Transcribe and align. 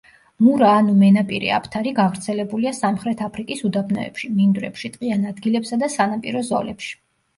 მურა 0.43 0.69
ანუ 0.75 0.95
მენაპირე 1.01 1.51
აფთარი 1.57 1.91
გავრცელებულია 1.99 2.73
სამხრეთ 2.77 3.21
აფრიკის 3.27 3.63
უდაბნოებში, 3.69 4.33
მინდვრებში, 4.41 4.93
ტყიან 4.97 5.29
ადგილებსა 5.33 5.81
და 5.85 5.95
სანაპირო 5.99 6.43
ზოლებში. 6.49 6.91